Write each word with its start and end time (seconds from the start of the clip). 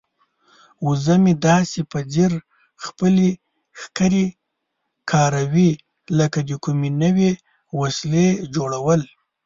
وزه 0.87 1.15
مې 1.23 1.33
داسې 1.47 1.79
په 1.91 1.97
ځیر 2.13 2.31
خپلې 2.85 3.29
ښکرې 3.81 4.25
کاروي 5.11 5.71
لکه 6.19 6.39
د 6.49 6.51
کومې 6.63 6.89
نوې 7.03 7.31
وسیلې 7.81 8.27
جوړول. 8.55 9.01